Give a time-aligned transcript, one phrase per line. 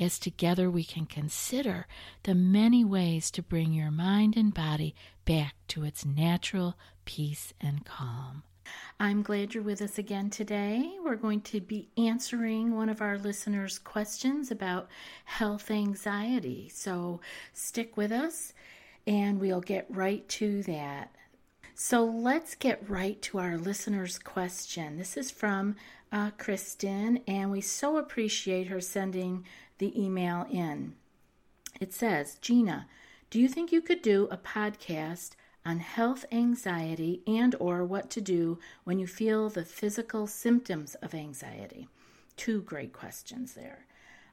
[0.00, 1.86] as together we can consider
[2.22, 7.84] the many ways to bring your mind and body back to its natural peace and
[7.84, 8.42] calm.
[8.98, 10.96] I'm glad you're with us again today.
[11.04, 14.88] We're going to be answering one of our listeners' questions about
[15.24, 16.70] health anxiety.
[16.72, 17.20] So
[17.52, 18.52] stick with us
[19.06, 21.14] and we'll get right to that.
[21.74, 24.98] So let's get right to our listener's question.
[24.98, 25.76] This is from
[26.12, 29.46] uh, Kristen, and we so appreciate her sending
[29.80, 30.94] the email in.
[31.80, 32.86] It says, Gina,
[33.30, 35.30] do you think you could do a podcast
[35.64, 41.14] on health anxiety and or what to do when you feel the physical symptoms of
[41.14, 41.88] anxiety?
[42.36, 43.86] Two great questions there.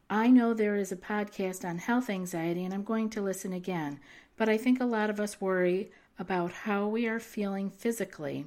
[0.09, 3.99] I know there is a podcast on health anxiety and I'm going to listen again,
[4.37, 8.45] but I think a lot of us worry about how we are feeling physically,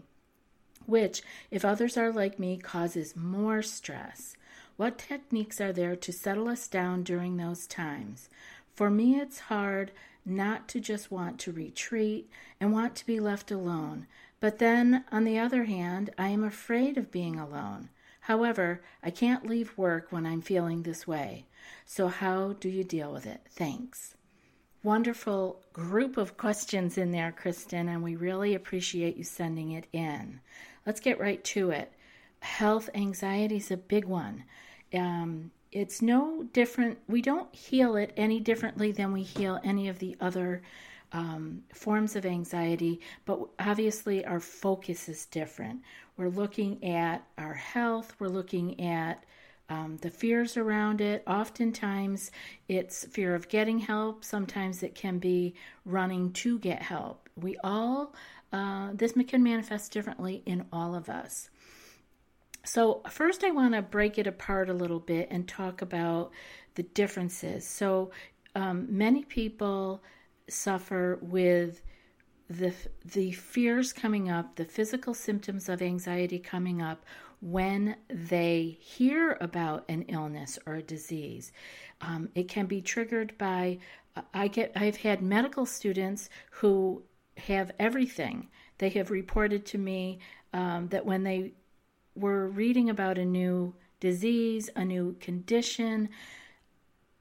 [0.87, 4.37] which, if others are like me, causes more stress.
[4.81, 8.31] What techniques are there to settle us down during those times?
[8.75, 9.93] For me, it's hard
[10.25, 14.07] not to just want to retreat and want to be left alone.
[14.41, 17.91] But then, on the other hand, I am afraid of being alone.
[18.21, 21.45] However, I can't leave work when I'm feeling this way.
[21.85, 23.43] So, how do you deal with it?
[23.51, 24.15] Thanks.
[24.83, 30.41] Wonderful group of questions in there, Kristen, and we really appreciate you sending it in.
[30.87, 31.93] Let's get right to it.
[32.41, 34.45] Health anxiety is a big one.
[34.95, 36.99] Um, it's no different.
[37.07, 40.63] We don't heal it any differently than we heal any of the other
[41.13, 45.83] um, forms of anxiety, but obviously our focus is different.
[46.17, 49.25] We're looking at our health, we're looking at
[49.69, 51.23] um, the fears around it.
[51.27, 52.33] Oftentimes,
[52.69, 54.25] it's fear of getting help.
[54.25, 57.29] Sometimes it can be running to get help.
[57.37, 58.15] We all,
[58.53, 61.51] uh, this can manifest differently in all of us.
[62.65, 66.31] So, first, I want to break it apart a little bit and talk about
[66.75, 67.67] the differences.
[67.67, 68.11] So,
[68.55, 70.03] um, many people
[70.49, 71.83] suffer with
[72.49, 77.05] the the fears coming up, the physical symptoms of anxiety coming up
[77.41, 81.53] when they hear about an illness or a disease.
[82.01, 83.79] Um, it can be triggered by
[84.35, 87.05] I get I've had medical students who
[87.37, 88.49] have everything.
[88.79, 90.19] They have reported to me
[90.53, 91.53] um, that when they
[92.21, 96.09] were reading about a new disease, a new condition,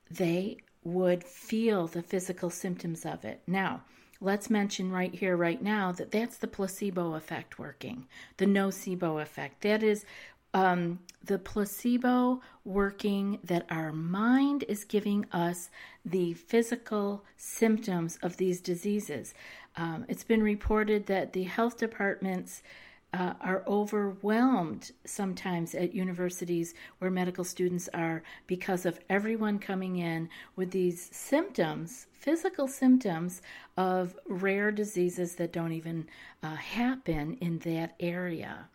[0.10, 3.42] they would feel the physical symptoms of it.
[3.48, 3.84] Now,
[4.22, 9.62] let's mention right here, right now, that that's the placebo effect working, the nocebo effect.
[9.62, 10.06] That is
[10.54, 15.70] um, the placebo working that our mind is giving us
[16.06, 19.34] the physical symptoms of these diseases.
[19.78, 22.64] Um, it's been reported that the health departments
[23.14, 30.30] uh, are overwhelmed sometimes at universities where medical students are because of everyone coming in
[30.56, 33.42] with these symptoms, physical symptoms
[33.78, 36.08] of rare diseases that don't even
[36.44, 38.68] uh, happen in that area.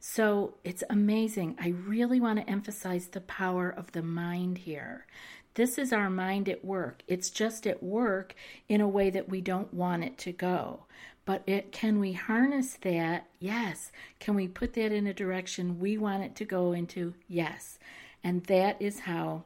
[0.00, 1.56] So it's amazing.
[1.60, 5.06] I really want to emphasize the power of the mind here.
[5.54, 7.02] This is our mind at work.
[7.08, 8.34] It's just at work
[8.68, 10.84] in a way that we don't want it to go.
[11.28, 13.26] But it, can we harness that?
[13.38, 13.92] Yes.
[14.18, 17.12] Can we put that in a direction we want it to go into?
[17.28, 17.78] Yes.
[18.24, 19.44] And that is how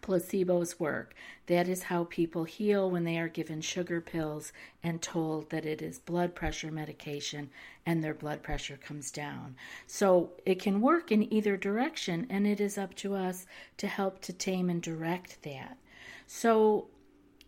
[0.00, 1.14] placebos work.
[1.48, 5.82] That is how people heal when they are given sugar pills and told that it
[5.82, 7.50] is blood pressure medication
[7.84, 9.56] and their blood pressure comes down.
[9.86, 13.44] So it can work in either direction, and it is up to us
[13.76, 15.76] to help to tame and direct that.
[16.26, 16.86] So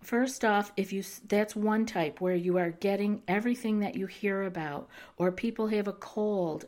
[0.07, 4.43] first off if you that's one type where you are getting everything that you hear
[4.43, 6.67] about or people have a cold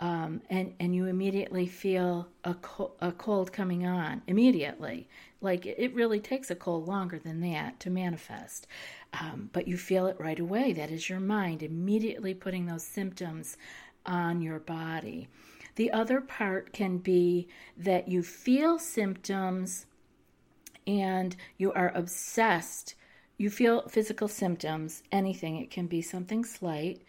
[0.00, 5.08] um, and and you immediately feel a, co- a cold coming on immediately.
[5.42, 8.66] Like it really takes a cold longer than that to manifest,
[9.12, 10.72] um, but you feel it right away.
[10.72, 13.58] That is your mind immediately putting those symptoms
[14.06, 15.28] on your body.
[15.76, 19.86] The other part can be that you feel symptoms
[20.86, 22.94] and you are obsessed.
[23.38, 25.56] You feel physical symptoms, anything.
[25.56, 27.02] It can be something slight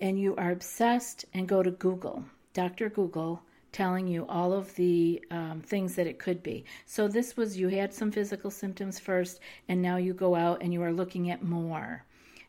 [0.00, 2.88] and you are obsessed and go to Google, Dr.
[2.88, 3.42] Google,
[3.72, 6.64] telling you all of the um, things that it could be.
[6.86, 10.72] So this was you had some physical symptoms first, and now you go out and
[10.72, 12.04] you are looking at more.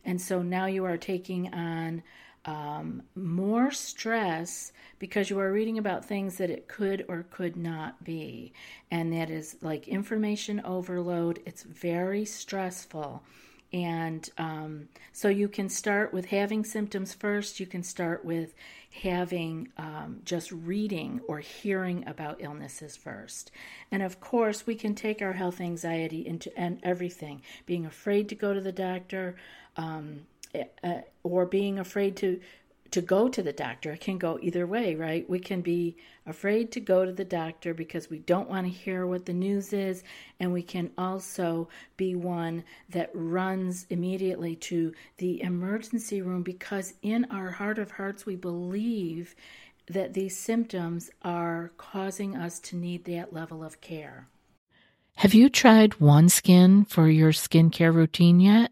[0.06, 2.04] And so now you are taking on
[2.46, 8.04] um, more stress because you are reading about things that it could or could not
[8.04, 8.54] be.
[8.92, 11.42] And that is like information overload.
[11.46, 13.24] It's very stressful.
[13.72, 17.60] And um, so you can start with having symptoms first.
[17.60, 18.56] You can start with
[19.04, 23.52] having um, just reading or hearing about illnesses first.
[23.92, 28.36] And of course, we can take our health anxiety into and everything being afraid to
[28.36, 29.36] go to the doctor.
[29.78, 30.22] Um,
[30.84, 32.40] uh, or being afraid to
[32.92, 33.92] to go to the doctor.
[33.92, 35.30] It can go either way, right?
[35.30, 39.06] We can be afraid to go to the doctor because we don't want to hear
[39.06, 40.04] what the news is,
[40.40, 47.26] and we can also be one that runs immediately to the emergency room because in
[47.26, 49.36] our heart of hearts we believe
[49.88, 54.28] that these symptoms are causing us to need that level of care.
[55.16, 58.72] Have you tried OneSkin for your skincare routine yet?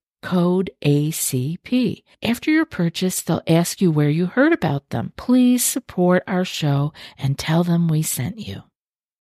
[0.21, 2.03] code ACP.
[2.23, 5.13] After your purchase, they'll ask you where you heard about them.
[5.17, 8.63] Please support our show and tell them we sent you.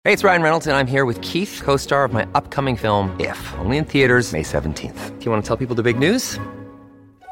[0.04, 3.14] Hey, it's Ryan Reynolds, and I'm here with Keith, co star of my upcoming film,
[3.18, 5.18] If, only in theaters, May 17th.
[5.18, 6.38] Do you want to tell people the big news?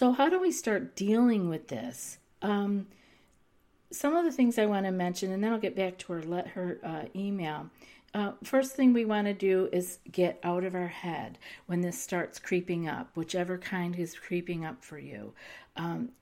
[0.00, 2.16] So, how do we start dealing with this?
[2.40, 2.86] Um,
[3.92, 6.22] some of the things I want to mention, and then I'll get back to her,
[6.22, 7.68] let her uh, email.
[8.14, 12.00] Uh, first thing we want to do is get out of our head when this
[12.00, 15.34] starts creeping up, whichever kind is creeping up for you.
[15.76, 16.12] Um,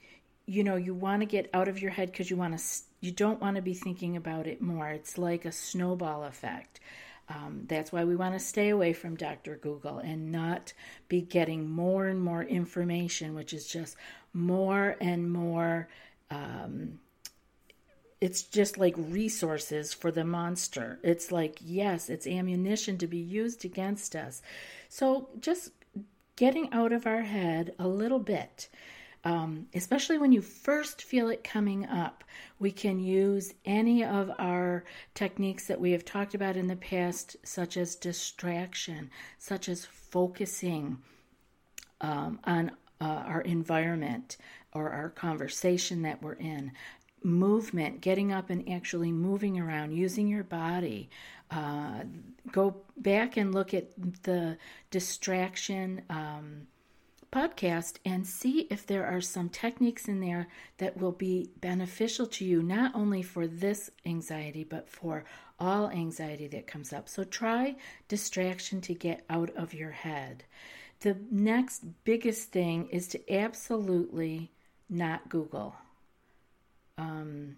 [0.44, 2.64] you know, you want to get out of your head because you want to.
[3.00, 4.88] You don't want to be thinking about it more.
[4.88, 6.80] It's like a snowball effect.
[7.28, 9.56] Um, that's why we want to stay away from Dr.
[9.56, 10.72] Google and not
[11.08, 13.96] be getting more and more information, which is just
[14.32, 15.88] more and more.
[16.30, 17.00] Um,
[18.20, 20.98] it's just like resources for the monster.
[21.02, 24.42] It's like, yes, it's ammunition to be used against us.
[24.88, 25.70] So just
[26.34, 28.68] getting out of our head a little bit.
[29.28, 32.24] Um, especially when you first feel it coming up,
[32.58, 37.36] we can use any of our techniques that we have talked about in the past,
[37.44, 40.96] such as distraction, such as focusing
[42.00, 42.70] um, on
[43.02, 44.38] uh, our environment
[44.72, 46.72] or our conversation that we're in,
[47.22, 51.10] movement, getting up and actually moving around, using your body.
[51.50, 52.00] Uh,
[52.50, 53.90] go back and look at
[54.22, 54.56] the
[54.90, 56.66] distraction um,
[57.30, 62.44] podcast and see if there are some techniques in there that will be beneficial to
[62.44, 65.24] you, not only for this anxiety, but for
[65.60, 67.08] all anxiety that comes up.
[67.08, 67.76] So try
[68.08, 70.44] distraction to get out of your head.
[71.00, 74.50] The next biggest thing is to absolutely
[74.88, 75.76] not Google.
[76.96, 77.56] Um,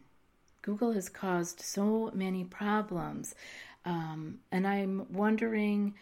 [0.62, 3.34] Google has caused so many problems.
[3.84, 5.94] Um, and I'm wondering,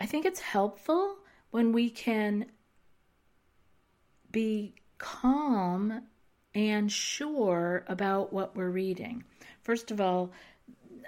[0.00, 1.16] I think it's helpful
[1.50, 2.46] when we can
[4.36, 6.02] be calm
[6.54, 9.24] and sure about what we're reading.
[9.62, 10.30] First of all,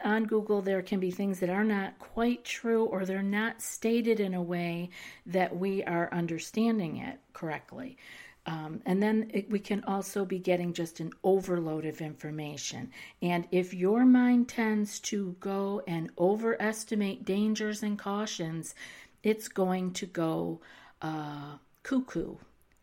[0.03, 4.19] on Google, there can be things that are not quite true or they're not stated
[4.19, 4.89] in a way
[5.27, 7.99] that we are understanding it correctly.
[8.47, 12.91] Um, and then it, we can also be getting just an overload of information.
[13.21, 18.75] And if your mind tends to go and overestimate dangers and cautions,
[19.23, 20.63] it's going to go
[21.03, 22.37] uh, cuckoo,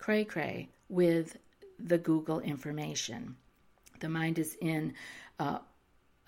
[0.06, 1.36] cray cray with
[1.80, 3.36] the Google information.
[4.02, 4.94] The mind is in
[5.40, 5.58] uh,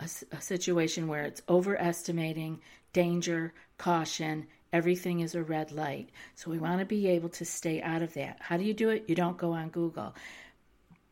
[0.00, 2.60] a, a situation where it's overestimating
[2.92, 6.10] danger, caution, Everything is a red light.
[6.34, 8.36] So we want to be able to stay out of that.
[8.38, 9.04] How do you do it?
[9.06, 10.14] You don't go on Google.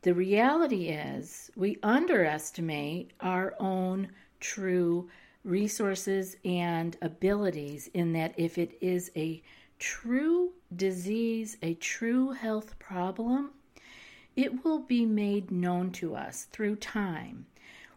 [0.03, 5.09] The reality is, we underestimate our own true
[5.43, 9.43] resources and abilities in that if it is a
[9.79, 13.51] true disease, a true health problem,
[14.35, 17.47] it will be made known to us through time.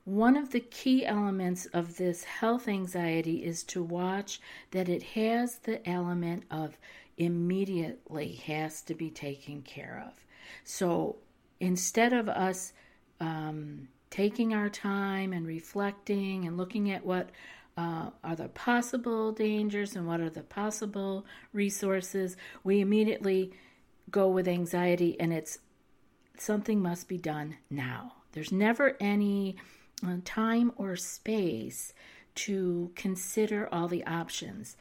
[0.05, 4.39] One of the key elements of this health anxiety is to watch
[4.71, 6.77] that it has the element of
[7.17, 10.25] immediately has to be taken care of.
[10.63, 11.17] So
[11.59, 12.73] instead of us
[13.19, 17.29] um, taking our time and reflecting and looking at what
[17.79, 23.53] uh, are the possible dangers and what are the possible resources, we immediately
[24.11, 25.59] go with anxiety and it's
[26.37, 28.15] something must be done now.
[28.33, 29.55] There's never any
[30.05, 31.93] uh, time or space
[32.35, 34.75] to consider all the options.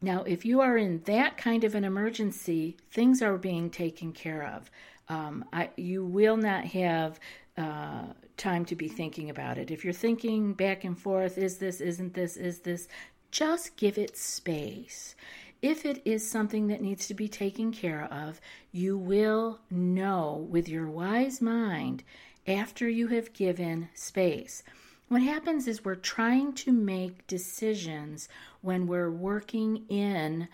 [0.00, 4.44] Now, if you are in that kind of an emergency, things are being taken care
[4.44, 4.70] of.
[5.08, 7.18] Um, I, you will not have
[7.58, 8.04] uh,
[8.40, 9.70] time to be thinking about it.
[9.70, 12.88] If you're thinking back and forth, is this, isn't this, is this,
[13.30, 15.14] just give it space.
[15.62, 18.40] If it is something that needs to be taken care of,
[18.72, 22.02] you will know with your wise mind
[22.46, 24.62] after you have given space.
[25.08, 28.28] What happens is we're trying to make decisions
[28.62, 30.48] when we're working in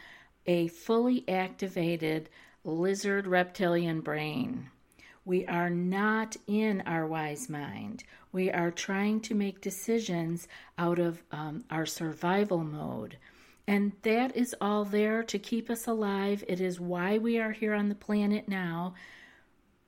[0.47, 2.29] a fully activated
[2.65, 4.71] lizard reptilian brain.
[5.27, 8.05] We are not in our wise mind.
[8.33, 13.19] We are trying to make decisions out of um, our survival mode.
[13.69, 16.43] And that is all there to keep us alive.
[16.49, 18.95] It is why we are here on the planet now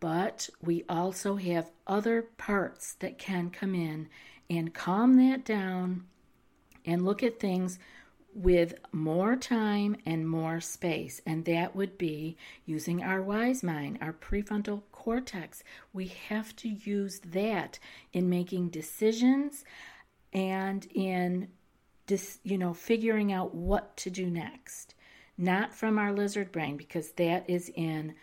[0.00, 4.08] but we also have other parts that can come in
[4.48, 6.04] and calm that down
[6.84, 7.78] and look at things
[8.32, 11.20] with more time and more space.
[11.26, 15.64] And that would be using our wise mind, our prefrontal cortex.
[15.94, 17.78] We have to use that
[18.12, 19.64] in making decisions
[20.34, 21.48] and in
[22.06, 24.94] dis, you know figuring out what to do next.
[25.38, 28.16] Not from our lizard brain because that is in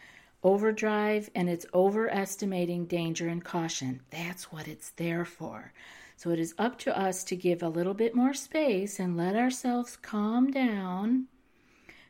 [0.43, 4.01] overdrive and it's overestimating danger and caution.
[4.11, 5.73] That's what it's there for.
[6.17, 9.35] So it is up to us to give a little bit more space and let
[9.35, 11.29] ourselves calm down,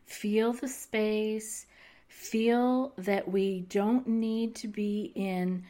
[0.04, 1.66] feel the space,
[2.16, 5.64] feel that we don't need to be in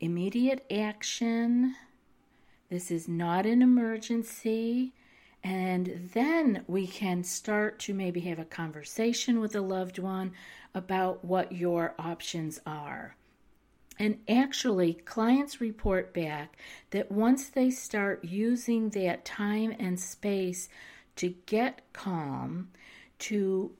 [0.00, 1.76] immediate action.
[2.68, 4.92] This is not an emergency.
[5.44, 10.32] And then we can start to maybe have a conversation with a loved one
[10.74, 13.16] about what your options are.
[13.98, 16.58] And actually, clients report back
[16.90, 20.68] that once they start using that time and space
[21.16, 22.70] to get calm,
[23.20, 23.70] to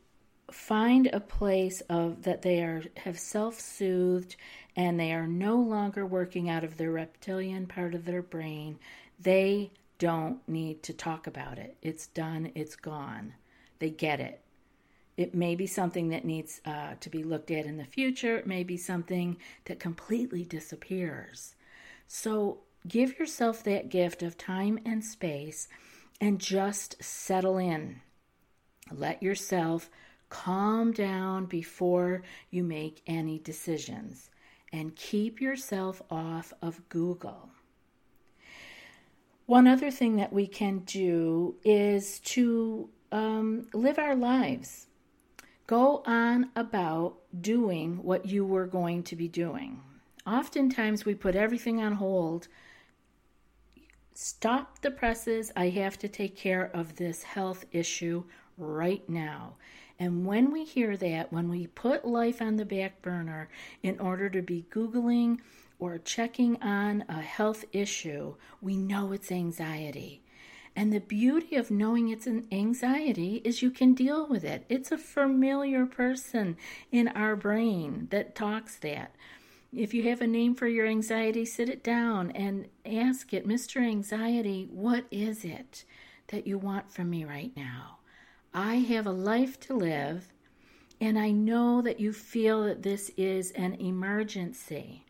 [0.52, 4.36] find a place of that they are have self-soothed
[4.76, 8.78] and they are no longer working out of their reptilian part of their brain,
[9.18, 11.76] they don't need to talk about it.
[11.82, 13.34] It's done, it's gone.
[13.78, 14.40] They get it.
[15.16, 18.36] It may be something that needs uh, to be looked at in the future.
[18.38, 21.54] It may be something that completely disappears.
[22.08, 25.68] So give yourself that gift of time and space
[26.20, 28.00] and just settle in.
[28.90, 29.90] Let yourself
[30.32, 34.30] calm down before you make any decisions
[34.72, 37.50] and keep yourself off of Google.
[39.46, 44.86] One other thing that we can do is to um, live our lives
[45.72, 49.80] Go on about doing what you were going to be doing.
[50.26, 52.48] Oftentimes, we put everything on hold.
[54.12, 55.50] Stop the presses.
[55.56, 58.24] I have to take care of this health issue
[58.58, 59.54] right now.
[60.02, 63.48] And when we hear that, when we put life on the back burner
[63.84, 65.38] in order to be Googling
[65.78, 70.20] or checking on a health issue, we know it's anxiety.
[70.74, 74.64] And the beauty of knowing it's an anxiety is you can deal with it.
[74.68, 76.56] It's a familiar person
[76.90, 79.14] in our brain that talks that.
[79.72, 83.80] If you have a name for your anxiety, sit it down and ask it, Mr.
[83.80, 85.84] Anxiety, what is it
[86.26, 87.98] that you want from me right now?
[88.54, 90.32] I have a life to live,
[91.00, 95.04] and I know that you feel that this is an emergency.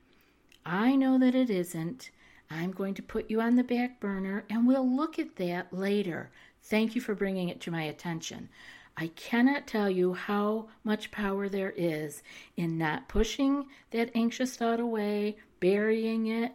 [0.64, 2.10] I know that it isn't,
[2.50, 6.30] I'm going to put you on the back burner and we'll look at that later.
[6.62, 8.48] Thank you for bringing it to my attention.
[8.96, 12.22] I cannot tell you how much power there is
[12.56, 16.52] in not pushing that anxious thought away, burying it,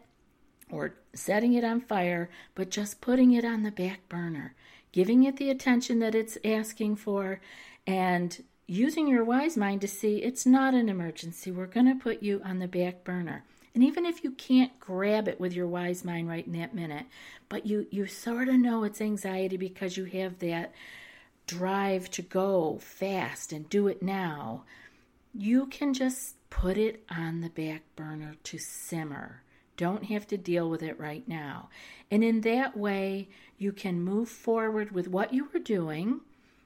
[0.70, 4.54] or setting it on fire, but just putting it on the back burner,
[4.92, 7.40] giving it the attention that it's asking for,
[7.86, 11.50] and using your wise mind to see it's not an emergency.
[11.50, 13.44] We're going to put you on the back burner.
[13.74, 17.06] And even if you can't grab it with your wise mind right in that minute,
[17.48, 20.72] but you, you sort of know it's anxiety because you have that
[21.46, 24.64] drive to go fast and do it now,
[25.32, 29.42] you can just put it on the back burner to simmer.
[29.78, 31.70] Don't have to deal with it right now.
[32.10, 36.20] And in that way, you can move forward with what you were doing.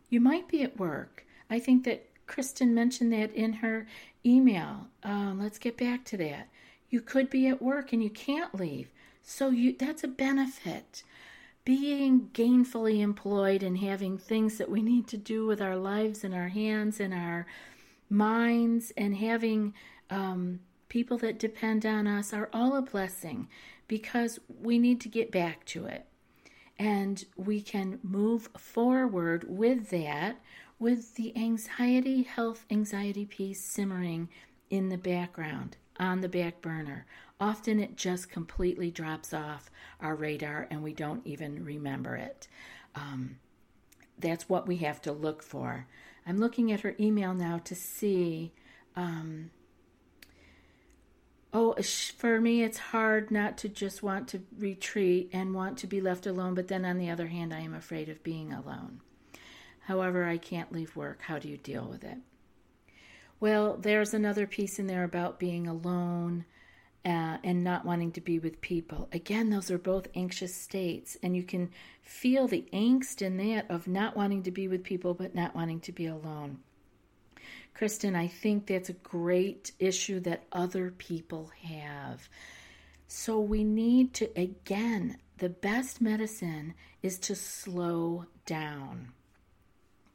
[0.09, 1.25] You might be at work.
[1.49, 3.87] I think that Kristen mentioned that in her
[4.25, 4.89] email.
[5.05, 6.49] Um, let's get back to that.
[6.89, 8.89] You could be at work and you can't leave.
[9.23, 11.05] So you that's a benefit.
[11.65, 16.35] Being gainfully employed and having things that we need to do with our lives and
[16.35, 17.47] our hands and our
[18.09, 19.75] minds and having
[20.11, 20.61] um,
[20.93, 23.49] people that depend on us are all a blessing
[23.89, 26.05] because we need to get back to it.
[26.79, 30.37] And we can move forward with that,
[30.79, 34.29] with the anxiety, health, anxiety piece simmering
[34.69, 37.07] in the background on the back burner.
[37.41, 42.49] Often it just completely drops off our radar and we don't even remember it.
[42.95, 43.39] Um,
[44.19, 45.87] that's what we have to look for.
[46.27, 48.53] I'm looking at her email now to see.
[48.95, 49.53] Um,
[51.53, 51.75] oh,
[52.17, 56.27] for me, it's hard not to just want to retreat and want to be left
[56.27, 59.01] alone, but then on the other hand, I am afraid of being alone.
[59.81, 61.23] However, I can't leave work.
[61.23, 62.19] How do you deal with it?
[63.41, 66.45] Well, there's another piece in there about being alone
[67.05, 69.09] uh, and not wanting to be with people.
[69.13, 71.71] Again, those are both anxious states, and you can
[72.03, 75.81] feel the angst in that of not wanting to be with people but not wanting
[75.81, 76.61] to be alone.
[77.75, 82.29] Kristen, I think that's a great issue that other people have.
[83.09, 89.13] So we need to, again, the best medicine is to slow down.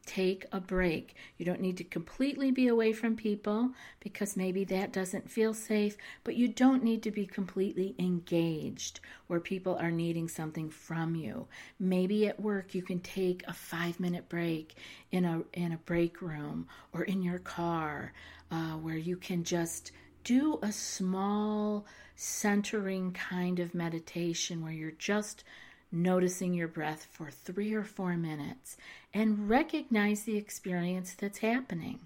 [0.08, 1.16] Take a break.
[1.38, 5.98] You don't need to completely be away from people because maybe that doesn't feel safe,
[6.24, 11.46] but you don't need to be completely engaged where people are needing something from you.
[11.78, 14.76] Maybe at work you can take a five minute break
[15.12, 18.14] in a, in a break room or in your car
[18.50, 19.92] uh, where you can just
[20.24, 25.44] do a small centering kind of meditation where you're just
[25.92, 28.78] noticing your breath for three or four minutes
[29.14, 32.00] and recognize the experience that's happening.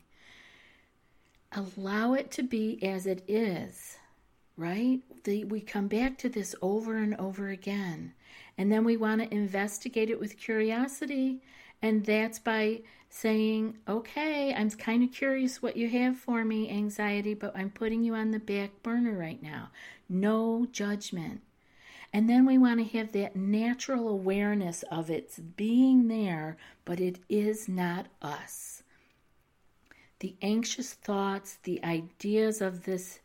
[1.51, 3.97] Allow it to be as it is,
[4.55, 5.01] right?
[5.23, 8.13] The, we come back to this over and over again.
[8.57, 11.41] And then we want to investigate it with curiosity.
[11.81, 17.33] And that's by saying, okay, I'm kind of curious what you have for me, anxiety,
[17.33, 19.69] but I'm putting you on the back burner right now.
[20.07, 21.41] No judgment.
[22.13, 27.19] And then we want to have that natural awareness of its being there, but it
[27.29, 28.83] is not us.
[30.19, 33.19] The anxious thoughts, the ideas of this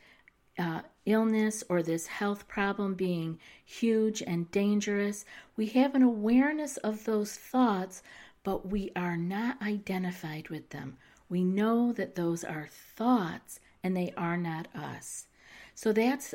[0.59, 5.25] uh, illness or this health problem being huge and dangerous,
[5.57, 8.03] we have an awareness of those thoughts,
[8.45, 10.97] but we are not identified with them.
[11.29, 15.27] We know that those are thoughts and they are not us.
[15.75, 16.35] So that's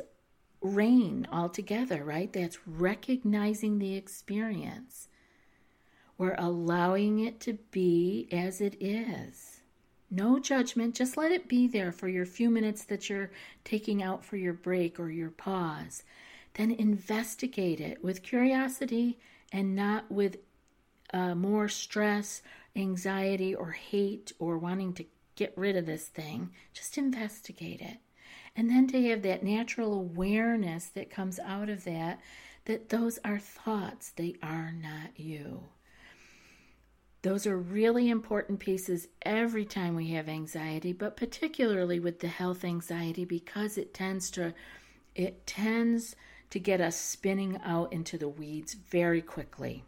[0.62, 2.32] RAIN altogether, right?
[2.32, 5.08] That's recognizing the experience.
[6.16, 9.60] We're allowing it to be as it is.
[10.10, 13.30] No judgment, just let it be there for your few minutes that you're
[13.64, 16.04] taking out for your break or your pause.
[16.54, 19.18] Then investigate it with curiosity
[19.50, 20.36] and not with
[21.14, 22.42] uh, more stress,
[22.76, 26.50] anxiety, or hate, or wanting to get rid of this thing.
[26.72, 27.98] Just investigate it.
[28.54, 32.20] And then to have that natural awareness that comes out of that,
[32.66, 35.64] that those are thoughts, they are not you.
[37.22, 42.64] Those are really important pieces every time we have anxiety, but particularly with the health
[42.64, 44.54] anxiety because it tends to
[45.14, 46.16] it tends
[46.50, 49.84] to get us spinning out into the weeds very quickly.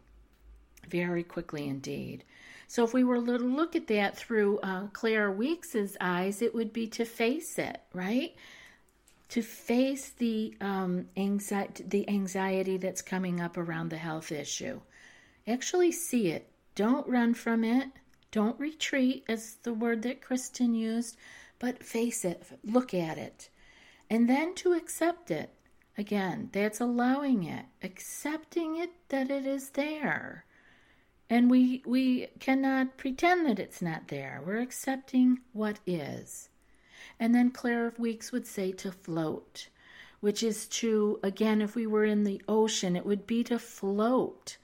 [0.87, 2.23] Very quickly indeed.
[2.67, 6.73] So if we were to look at that through uh, Claire Weekes's eyes, it would
[6.73, 8.35] be to face it, right?
[9.29, 14.81] To face the um, anxiety, the anxiety that's coming up around the health issue.
[15.47, 16.49] Actually, see it.
[16.75, 17.89] Don't run from it.
[18.31, 21.15] Don't retreat, as the word that Kristen used,
[21.59, 22.43] but face it.
[22.63, 23.49] Look at it,
[24.09, 25.51] and then to accept it.
[25.97, 30.43] Again, that's allowing it, accepting it that it is there.
[31.29, 34.41] And we, we cannot pretend that it's not there.
[34.45, 36.49] We're accepting what is.
[37.19, 39.69] And then Claire Weekes would say to float,
[40.19, 44.57] which is to, again, if we were in the ocean, it would be to float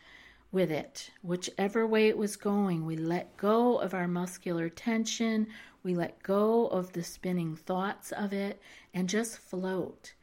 [0.51, 2.85] with it, whichever way it was going.
[2.85, 5.47] We let go of our muscular tension,
[5.81, 8.61] we let go of the spinning thoughts of it,
[8.93, 10.13] and just float.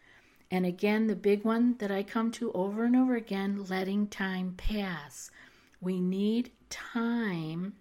[0.51, 4.55] And again, the big one that I come to over and over again letting time
[4.57, 5.31] pass.
[5.81, 7.75] We need time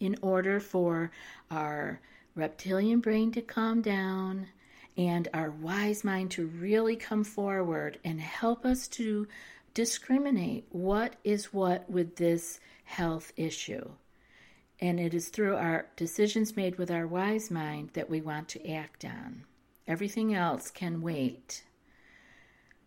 [0.00, 1.10] in order for
[1.50, 2.00] our
[2.34, 4.48] reptilian brain to calm down
[4.96, 9.26] and our wise mind to really come forward and help us to
[9.74, 13.88] discriminate what is what with this health issue.
[14.80, 18.70] And it is through our decisions made with our wise mind that we want to
[18.70, 19.44] act on.
[19.86, 21.62] Everything else can wait.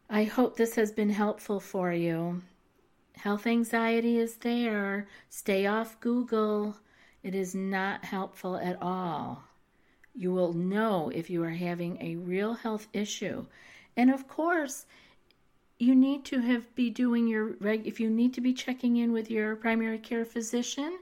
[0.10, 2.41] I hope this has been helpful for you.
[3.23, 5.05] Health anxiety is there.
[5.29, 6.77] Stay off Google.
[7.21, 9.43] It is not helpful at all.
[10.15, 13.45] You will know if you are having a real health issue.
[13.97, 14.86] And of course,
[15.79, 19.29] you need to have be doing your if you need to be checking in with
[19.29, 20.99] your primary care physician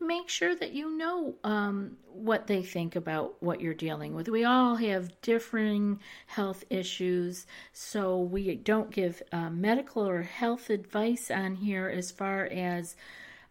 [0.00, 4.28] make sure that you know um, what they think about what you're dealing with.
[4.28, 11.30] We all have differing health issues, so we don't give uh, medical or health advice
[11.30, 12.96] on here as far as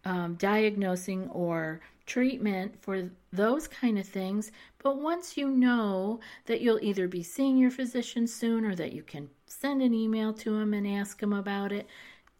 [0.05, 4.51] um, diagnosing or treatment for those kind of things.
[4.81, 9.03] But once you know that you'll either be seeing your physician soon or that you
[9.03, 11.87] can send an email to him and ask him about it,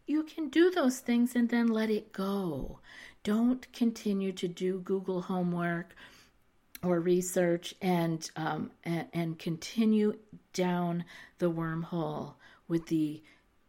[0.06, 2.80] you can do those things and then let it go.
[3.28, 5.94] Don't continue to do Google homework
[6.82, 10.18] or research and, um, and, and continue
[10.54, 11.04] down
[11.40, 12.36] the wormhole
[12.70, 13.22] with the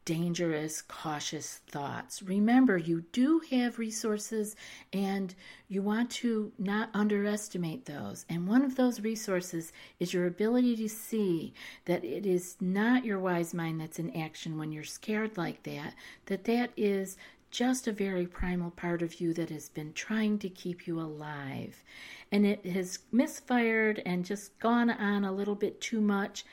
[0.05, 2.23] dangerous, cautious thoughts.
[2.23, 4.55] Remember, you do have resources
[4.92, 5.35] and
[5.66, 8.25] you want to not underestimate those.
[8.29, 11.53] And one of those resources is your ability to see
[11.87, 15.94] that it is not your wise mind that's in action when you're scared like that,
[16.27, 17.16] that that is
[17.50, 21.82] just a very primal part of you that has been trying to keep you alive.
[22.30, 26.44] And it has misfired and just gone on a little bit too much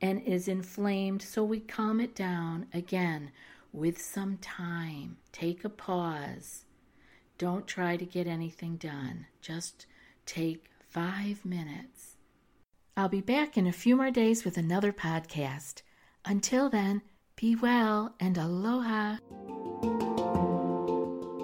[0.00, 3.30] and is inflamed, so we calm it down again
[3.72, 5.16] with some time.
[5.32, 6.64] Take a pause.
[7.38, 9.26] Don't try to get anything done.
[9.40, 9.86] Just
[10.26, 12.16] take five minutes.
[12.96, 15.82] I'll be back in a few more days with another podcast.
[16.24, 17.02] Until then,
[17.36, 19.16] be well and aloha.